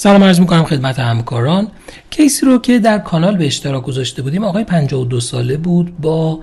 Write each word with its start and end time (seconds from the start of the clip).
سلام 0.00 0.24
عرض 0.24 0.40
می‌کنم 0.40 0.64
خدمت 0.64 0.98
همکاران. 0.98 1.68
case 2.10 2.39
ی 2.39 2.46
رو 2.46 2.58
که 2.58 2.78
در 2.78 2.98
کانال 2.98 3.36
به 3.36 3.46
اشتراک 3.46 3.82
گذاشته 3.82 4.22
بودیم 4.22 4.44
آقای 4.44 4.64
52 4.64 5.20
ساله 5.20 5.56
بود 5.56 5.98
با 5.98 6.40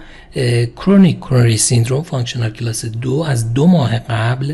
chronic 0.76 1.20
coronary 1.20 1.58
syndrome 1.58 2.04
functional 2.04 2.50
class 2.50 2.86
دو 2.86 3.26
از 3.28 3.54
دو 3.54 3.68
ماه 3.68 4.00
قبل 4.00 4.54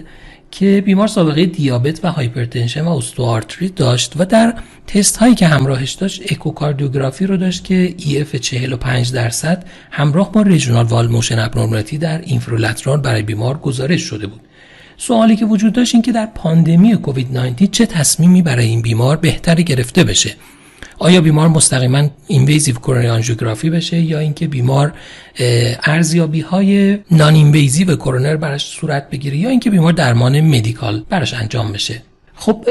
که 0.52 0.84
بیمار 0.86 1.08
سابقه 1.08 1.46
دیابت 1.46 2.00
و 2.06 2.12
hypertension 2.12 2.82
و 2.82 2.90
استئوآرتریت 2.90 3.76
داشت 3.76 4.14
و 4.18 4.26
در 4.26 4.54
تست 4.88 5.18
هایی 5.18 5.36
که 5.36 5.48
همراهش 5.48 5.92
داشت 5.92 6.32
اکوکاردیوگرافی 6.32 7.26
رو 7.26 7.38
داشت 7.38 7.64
که 7.64 7.96
EF 8.00 8.36
45 8.36 9.12
درصد 9.12 9.66
همراه 9.92 10.32
با 10.32 10.42
regional 10.42 10.86
wall 10.86 11.08
motion 11.08 11.40
abnormality 11.40 11.98
در 11.98 12.22
inferolateral 12.22 13.02
برای 13.02 13.22
بیمار 13.22 13.58
گزارش 13.58 14.02
شده 14.02 14.28
بود. 14.28 14.42
سوالی 15.04 15.36
که 15.36 15.46
وجود 15.46 15.74
داشت 15.74 15.96
این 15.96 16.02
که 16.02 16.12
در 16.12 16.26
پاندمی 16.26 16.96
کووید 16.96 17.38
19 17.38 17.68
چه 17.68 17.86
تصمیمی 17.86 18.42
برای 18.42 18.66
این 18.66 18.82
بیمار 18.82 19.18
بهتر 19.18 19.56
گرفته 19.56 20.04
بشه؟ 20.04 20.36
آیا 21.00 21.22
بیمار 21.22 21.48
مستقیما 21.48 22.10
invasive 22.28 22.76
coronary 22.76 23.08
angiography 23.08 23.70
بشه 23.70 24.00
یا 24.00 24.20
اینکه 24.20 24.48
بیمار 24.48 24.94
ارزیابی 25.84 26.42
های 26.42 27.00
non-invasive 27.12 27.96
کرونر 27.96 28.36
براش 28.36 28.66
صورت 28.66 29.10
بگیره 29.10 29.38
یا 29.38 29.50
اینکه 29.50 29.70
بیمار 29.70 29.94
درمان 29.94 30.42
medical 30.42 31.06
براش 31.10 31.34
انجام 31.34 31.72
بشه؟ 31.72 32.02
خب 32.42 32.66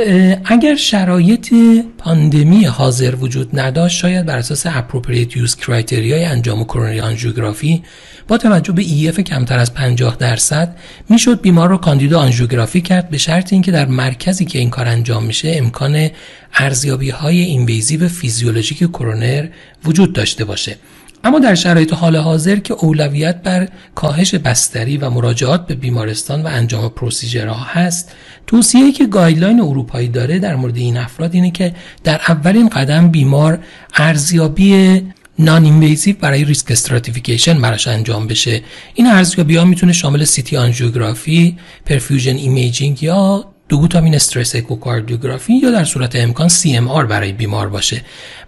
اگر 0.44 0.76
شرایط 0.76 1.54
پاندمی 1.98 2.64
حاضر 2.64 3.14
وجود 3.14 3.60
نداشت 3.60 3.98
شاید 3.98 4.26
بر 4.26 4.38
اساس 4.38 4.66
appropriate 4.66 5.36
use 5.36 5.56
criteria 5.56 6.17
ی 6.17 6.24
انجام 6.24 6.64
coronary 6.64 7.00
angiography 7.00 7.82
با 8.28 8.38
توجه 8.38 8.72
به 8.72 8.82
EF 8.82 9.20
کمتر 9.20 9.58
از 9.58 9.74
50 9.74 10.16
درصد 10.16 10.76
می‌شد 11.08 11.40
بیمار 11.40 11.68
رو 11.68 11.76
کاندید 11.76 12.18
آنژیوگرافی 12.18 12.80
کرد 12.80 13.10
به 13.10 13.18
شرط 13.18 13.52
اینکه 13.52 13.72
در 13.72 13.86
مرکزی 13.86 14.44
که 14.44 14.58
این 14.58 14.70
کار 14.70 14.88
انجام 14.88 15.24
میشه 15.24 15.52
امکان 15.54 16.08
ارزیابی 16.54 17.10
های 17.10 17.40
invasive 17.40 18.08
فیزیولوژیک 18.08 18.78
کرونر 18.78 19.48
وجود 19.84 20.12
داشته 20.12 20.44
باشه. 20.44 20.76
اما 21.24 21.38
در 21.38 21.54
شرایط 21.54 21.92
حال 21.92 22.16
حاضر 22.16 22.56
که 22.56 22.74
اولویت 22.74 23.42
بر 23.42 23.68
کاهش 23.94 24.34
بستری 24.34 24.96
و 24.96 25.10
مراجعات 25.10 25.66
به 25.66 25.74
بیمارستان 25.74 26.42
و 26.42 26.46
انجام 26.46 26.88
procedure 26.88 27.57
ها 27.57 27.64
هست 27.64 28.12
توصیه‌ای 28.46 28.92
که 28.92 29.06
guideline 29.06 29.60
اروپایی 29.60 30.08
داره 30.08 30.38
در 30.38 30.56
مورد 30.56 30.76
این 30.76 30.96
افراد 30.96 31.34
اینه 31.34 31.50
که 31.50 31.74
در 32.04 32.20
اولین 32.28 32.68
قدم 32.68 33.08
بیمار 33.08 33.58
ارزیابی 33.94 35.02
non-invasive 35.38 36.16
برای 36.20 36.44
risk 36.44 36.70
stratification 36.70 37.60
براش 37.60 37.88
انجام 37.88 38.26
بشه. 38.26 38.62
این 38.94 39.06
ارزیابی 39.06 39.56
ها 39.56 39.64
می‌تونه 39.64 39.92
شامل 39.92 40.24
CT 40.24 40.56
آنژیوگرافی 40.56 41.58
perfusion 41.86 42.36
imaging 42.36 43.02
یا 43.02 43.49
dobutamine 43.70 44.14
stress 44.14 44.56
echocardiography 44.56 45.54
یا 45.54 45.70
در 45.70 45.84
صورت 45.84 46.16
امکان 46.16 46.48
CMR 46.48 47.04
برای 47.08 47.32
بیمار 47.32 47.68
باشه. 47.68 48.02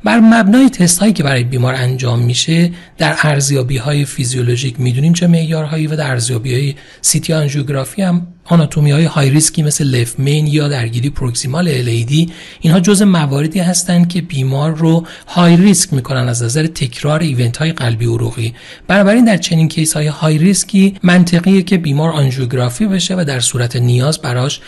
بر 0.05 0.21
مبنای 0.21 0.71
تست 0.71 0.99
هایی 0.99 1.13
که 1.13 1.23
برای 1.23 1.45
بیمار 1.45 1.75
انجام 1.75 2.19
میشه 2.19 2.71
در 2.99 3.17
ارزیابی 3.23 3.77
های 3.77 4.05
فیزیولوژیک 4.05 4.81
می‌دونیم 4.81 5.13
چه 5.13 5.27
معیارهایی 5.27 5.87
و 5.87 5.97
در 5.97 6.11
ارزیابی 6.11 6.55
های 6.55 6.75
CT 7.01 7.33
آنژیوگرافی 7.33 8.03
هم 8.03 8.27
آناتومی 8.45 8.91
های 8.91 9.05
high 9.05 9.31
risk 9.31 9.56
ی 9.56 9.63
مثل 9.63 9.85
left 9.85 10.21
main 10.21 10.47
یا 10.47 10.69
درگیری 10.69 11.11
proximal 11.11 11.69
LAD 11.69 12.33
اینها 12.61 12.81
جز 12.81 13.03
مواردی 13.03 13.59
هستند 13.59 14.09
که 14.09 14.23
بیمار 14.23 14.75
رو 14.75 15.07
high 15.29 15.57
risk 15.57 15.93
می‌کنن 15.93 16.29
از 16.29 16.43
نظر 16.43 16.67
تکرار 16.67 17.21
event 17.21 17.57
های 17.57 17.73
قلبی 17.73 18.05
عروقی. 18.05 18.55
بنابراین 18.87 19.25
در 19.25 19.37
چنین 19.37 19.69
case 19.69 19.93
های 19.93 20.07
high 20.07 20.39
risk 20.39 20.83
ی 20.83 20.95
منطقیه 21.03 21.63
که 21.63 21.79
بیمار 21.79 22.11
آنژیوگرافی 22.11 22.87
بشه 22.87 23.15
و 23.19 23.25
در 23.25 23.41
صورت 23.41 23.77
نیاز 23.77 24.19
براش 24.19 24.61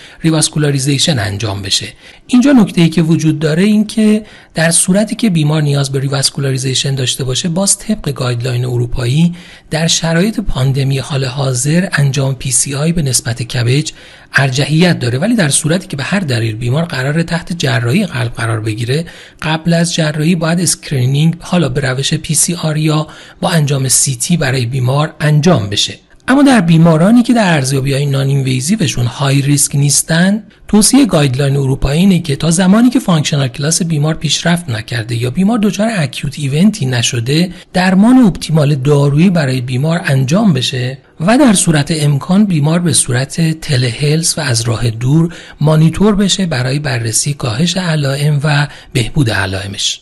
revascularization 0.44 1.18
انجام 1.18 1.62
بشه. 1.62 1.86
اینجا 2.26 2.52
نکته 2.52 2.80
ای 2.80 2.88
که 2.88 3.02
وجود 3.02 3.38
داره 3.38 3.62
این 3.62 3.86
که 3.86 4.24
در 4.54 4.70
صورتی 4.70 5.14
که 5.14 5.30
بیمار 5.30 5.62
نیاز 5.62 5.92
به 5.92 6.00
revascularization 6.00 6.94
داشته 6.94 7.24
باشه 7.24 7.48
باز 7.48 7.78
طبق 7.78 8.10
guideline 8.10 8.64
اروپایی 8.64 9.34
در 9.70 9.86
شرایط 9.86 10.40
پاندمی 10.40 10.98
حال 10.98 11.24
حاضر 11.24 11.88
انجام 11.92 12.34
PCI 12.34 12.92
به 12.92 13.02
نسبت 13.02 13.42
CABG 13.42 13.92
ارجحیت 14.34 14.98
داره. 14.98 15.18
ولی 15.18 15.34
در 15.34 15.48
صورتی 15.48 15.86
که 15.86 15.96
به 15.96 16.02
هر 16.02 16.20
دلیل 16.20 16.56
بیمار 16.56 16.84
قراره 16.84 17.22
تحت 17.22 17.52
جراحی 17.52 18.06
قلب 18.06 18.32
قرار 18.32 18.60
بگیره 18.60 19.04
قبل 19.42 19.72
از 19.72 19.94
جراحی 19.94 20.34
باید 20.34 20.60
screening 20.60 21.36
حالا 21.40 21.68
به 21.68 21.80
روش 21.80 22.14
PCR 22.14 22.76
یا 22.76 23.06
با 23.40 23.50
انجام 23.50 23.88
CT 23.88 24.36
برای 24.36 24.66
بیمار 24.66 25.14
انجام 25.20 25.70
بشه. 25.70 25.94
اما 26.28 26.42
در 26.42 26.60
بیمارانی 26.60 27.22
که 27.22 27.34
در 27.34 27.54
ارزیابی 27.54 27.92
های 27.92 28.06
non-invasive 28.06 28.26
شون 28.26 29.06
high 29.06 29.42
risk 29.42 29.76
نیستن 29.76 30.42
توصیه 30.68 31.06
guideline 31.06 31.56
اروپایی 31.56 32.00
اینه 32.00 32.18
که 32.18 32.36
تا 32.36 32.50
زمانی 32.50 32.90
که 32.90 32.98
functional 33.00 33.48
class 33.48 33.82
بیمار 33.82 34.14
پیشرفت 34.14 34.70
نکرده 34.70 35.14
یا 35.16 35.30
بیمار 35.30 35.58
دچار 35.58 35.90
acute 35.96 36.38
event 36.38 36.78
ی 36.78 36.86
نشده 36.86 37.50
درمان 37.72 38.18
optimal 38.18 38.74
دارویی 38.74 39.30
برای 39.30 39.60
بیمار 39.60 40.00
انجام 40.04 40.52
بشه 40.52 40.98
و 41.20 41.38
در 41.38 41.52
صورت 41.52 41.92
امکان 41.96 42.44
بیمار 42.44 42.78
به 42.78 42.92
صورت 42.92 43.60
telehealth 43.60 44.38
و 44.38 44.40
از 44.40 44.60
راه 44.60 44.90
دور 44.90 45.34
مانیتور 45.60 46.14
بشه 46.14 46.46
برای 46.46 46.78
بررسی 46.78 47.34
کاهش 47.34 47.76
علائم 47.76 48.40
و 48.44 48.68
بهبود 48.92 49.30
علائمش. 49.30 50.00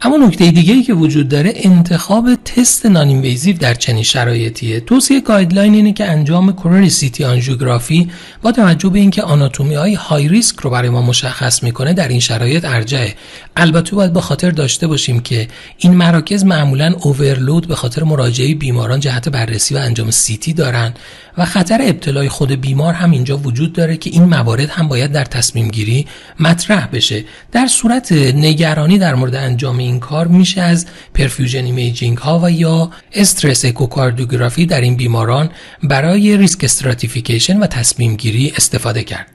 اما 0.00 0.16
نکته 0.16 0.50
دیگه 0.50 0.74
ای 0.74 0.82
که 0.82 0.94
وجود 0.94 1.28
داره 1.28 1.52
انتخاب 1.56 2.34
تست 2.34 2.86
non 2.86 3.20
در 3.60 3.74
چنین 3.74 4.02
شرایطیه. 4.02 4.80
توصیه 4.80 5.20
guideline 5.20 5.74
اینه 5.74 5.92
که 5.92 6.04
انجام 6.04 6.52
coronary 6.52 6.90
CT 6.90 7.24
angiography 7.24 8.10
با 8.42 8.52
توجه 8.52 8.88
به 8.88 8.98
اینکه 8.98 9.22
آناتومی 9.22 9.74
های 9.74 9.94
high 9.94 10.28
risk 10.28 10.56
رو 10.60 10.70
برای 10.70 10.88
ما 10.88 11.02
مشخص 11.02 11.62
می‌کنه 11.62 11.92
در 11.92 12.08
این 12.08 12.20
شرایط 12.20 12.64
ارجعه. 12.64 13.14
البته 13.56 13.96
باید 13.96 14.12
به 14.12 14.20
خاطر 14.20 14.50
داشته 14.50 14.86
باشیم 14.86 15.20
که 15.20 15.48
این 15.78 15.94
مراکز 15.94 16.44
معمولا 16.44 16.94
overload 17.00 17.68
به 17.68 17.74
خاطر 17.74 18.02
مراجعه 18.02 18.54
بیماران 18.54 19.00
جهت 19.00 19.28
بررسی 19.28 19.74
و 19.74 19.78
انجام 19.78 20.10
CT 20.10 20.52
دارن. 20.52 20.94
و 21.38 21.44
خطر 21.44 21.78
ابتلای 21.82 22.28
خود 22.28 22.52
بیمار 22.52 22.94
هم 22.94 23.10
اینجا 23.10 23.36
وجود 23.36 23.72
داره 23.72 23.96
که 23.96 24.10
این 24.10 24.24
موارد 24.24 24.68
هم 24.70 24.88
باید 24.88 25.12
در 25.12 25.24
تصمیم 25.24 25.68
گیری 25.68 26.06
مطرح 26.40 26.86
بشه. 26.86 27.24
در 27.52 27.66
صورت 27.66 28.12
نگرانی 28.12 28.98
در 28.98 29.14
مورد 29.14 29.34
انجام 29.34 29.78
این 29.78 30.00
کار 30.00 30.26
میشه 30.26 30.60
از 30.60 30.86
perfusion 31.14 31.64
imaging 31.64 32.18
ها 32.18 32.40
و 32.42 32.50
یا 32.50 32.90
stress 33.12 33.64
echocardiography 33.64 34.66
در 34.66 34.80
این 34.80 34.96
بیماران 34.96 35.50
برای 35.82 36.36
risk 36.36 36.64
stratification 36.64 37.58
و 37.58 37.66
تصمیم 37.66 38.16
گیری 38.16 38.52
استفاده 38.56 39.02
کرد. 39.02 39.26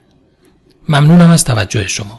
ممنونم 0.89 1.29
از 1.29 1.43
توجه 1.43 1.87
شما. 1.87 2.11